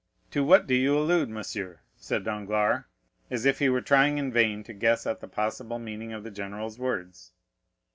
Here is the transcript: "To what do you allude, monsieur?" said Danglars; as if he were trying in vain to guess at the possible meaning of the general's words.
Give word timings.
"To 0.31 0.43
what 0.43 0.65
do 0.65 0.73
you 0.73 0.97
allude, 0.97 1.29
monsieur?" 1.29 1.81
said 1.95 2.23
Danglars; 2.23 2.85
as 3.29 3.45
if 3.45 3.59
he 3.59 3.69
were 3.69 3.81
trying 3.81 4.17
in 4.17 4.31
vain 4.31 4.63
to 4.63 4.73
guess 4.73 5.05
at 5.05 5.19
the 5.19 5.27
possible 5.27 5.77
meaning 5.77 6.11
of 6.11 6.23
the 6.23 6.31
general's 6.31 6.79
words. 6.79 7.33